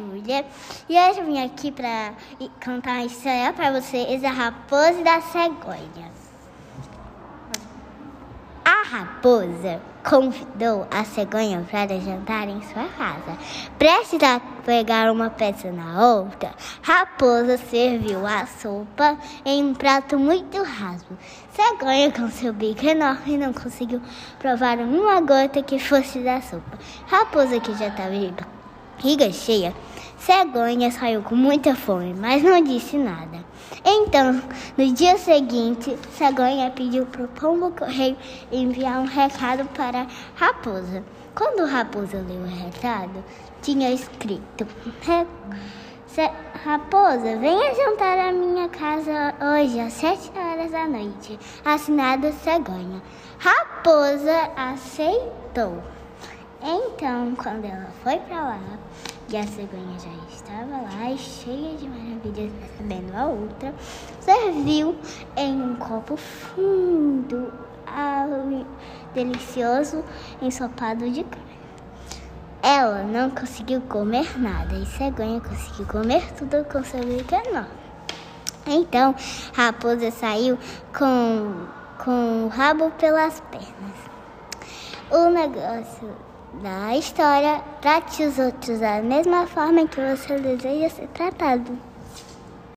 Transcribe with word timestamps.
Júlia 0.00 0.44
e 0.88 0.96
eu 0.96 1.24
vim 1.24 1.42
aqui 1.42 1.70
para 1.70 2.14
contar 2.64 2.92
uma 2.92 3.04
história 3.04 3.52
para 3.52 3.80
vocês, 3.80 4.24
a 4.24 4.30
raposa 4.30 5.02
da 5.02 5.20
cegonha. 5.20 6.10
A 8.64 8.82
raposa 8.82 9.80
convidou 10.02 10.86
a 10.90 11.04
cegonha 11.04 11.66
para 11.70 12.00
jantar 12.00 12.48
em 12.48 12.62
sua 12.62 12.84
casa. 12.96 13.36
Prestes 13.78 14.22
a 14.22 14.40
pegar 14.64 15.10
uma 15.12 15.30
peça 15.30 15.70
na 15.70 16.06
outra, 16.06 16.54
Raposa 16.82 17.58
serviu 17.58 18.26
a 18.26 18.46
sopa 18.46 19.18
em 19.44 19.64
um 19.64 19.74
prato 19.74 20.18
muito 20.18 20.62
raso. 20.62 21.06
Cegonha, 21.52 22.10
com 22.10 22.28
seu 22.30 22.52
bico 22.52 22.86
enorme, 22.86 23.36
não 23.36 23.52
conseguiu 23.52 24.00
provar 24.38 24.78
uma 24.78 25.20
gota 25.20 25.62
que 25.62 25.78
fosse 25.78 26.20
da 26.20 26.40
sopa. 26.40 26.78
Raposa, 27.06 27.60
que 27.60 27.74
já 27.74 27.88
estava 27.88 28.10
de 28.10 28.32
barriga 29.00 29.32
cheia, 29.32 29.74
Cegonha 30.18 30.90
saiu 30.90 31.22
com 31.22 31.34
muita 31.34 31.74
fome, 31.74 32.12
mas 32.12 32.42
não 32.42 32.62
disse 32.62 32.98
nada. 32.98 33.42
Então, 33.82 34.42
no 34.76 34.92
dia 34.92 35.16
seguinte, 35.16 35.96
Cegonha 36.12 36.70
pediu 36.70 37.06
para 37.06 37.24
o 37.24 37.28
pombo 37.28 37.70
correio 37.70 38.16
enviar 38.52 39.00
um 39.00 39.06
recado 39.06 39.64
para 39.74 40.06
Raposa. 40.34 41.02
Quando 41.34 41.64
Raposa 41.64 42.18
leu 42.28 42.42
o 42.42 42.46
recado, 42.46 43.24
tinha 43.62 43.90
escrito: 43.90 44.66
Raposa, 46.62 47.36
venha 47.38 47.74
jantar 47.74 48.18
à 48.18 48.32
minha 48.32 48.68
casa 48.68 49.34
hoje 49.40 49.80
às 49.80 49.94
sete 49.94 50.30
horas 50.38 50.70
da 50.72 50.86
noite. 50.86 51.38
Assinado 51.64 52.30
Cegonha. 52.44 53.00
Raposa 53.38 54.50
aceitou. 54.54 55.82
Então, 56.62 57.34
quando 57.36 57.64
ela 57.64 57.88
foi 58.02 58.18
para 58.18 58.42
lá, 58.42 58.60
e 59.30 59.36
a 59.36 59.46
cegonha 59.46 59.98
já 59.98 60.10
estava 60.34 60.82
lá, 60.82 61.16
cheia 61.16 61.74
de 61.76 61.88
maravilhas, 61.88 62.52
recebendo 62.60 63.16
a 63.16 63.26
outra, 63.26 63.74
serviu 64.20 64.94
em 65.36 65.62
um 65.62 65.76
copo 65.76 66.16
fundo 66.16 67.50
ao 67.86 68.66
delicioso 69.14 70.04
ensopado 70.42 71.08
de 71.10 71.24
carne. 71.24 71.50
Ela 72.62 73.04
não 73.04 73.30
conseguiu 73.30 73.80
comer 73.82 74.38
nada 74.38 74.74
e 74.74 74.84
cegonha 74.84 75.40
conseguiu 75.40 75.86
comer 75.86 76.30
tudo 76.34 76.62
com 76.64 76.84
seu 76.84 77.00
bico 77.00 77.34
enorme. 77.34 77.70
Então, 78.66 79.14
Raposa 79.54 80.10
saiu 80.10 80.58
com, 80.96 81.66
com 82.04 82.44
o 82.44 82.48
rabo 82.48 82.90
pelas 82.98 83.40
pernas. 83.40 83.96
O 85.10 85.30
negócio 85.30 86.14
da 86.54 86.96
história, 86.96 87.62
trate 87.80 88.24
os 88.24 88.38
outros 88.38 88.80
da 88.80 89.00
mesma 89.00 89.46
forma 89.46 89.86
que 89.86 90.00
você 90.00 90.38
deseja 90.38 90.88
ser 90.88 91.08
tratado. 91.08 91.78